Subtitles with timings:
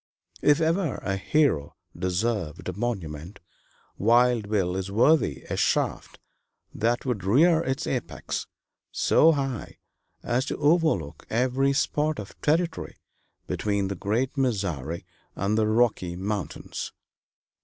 [0.41, 3.39] If ever a hero deserved a monument,
[3.99, 6.17] Wild Bill is worthy a shaft
[6.73, 8.47] that would rear its apex
[8.91, 9.77] so high
[10.23, 12.97] as to overlook every spot of territory
[13.45, 16.91] between the great Missouri and the Rocky Mountains.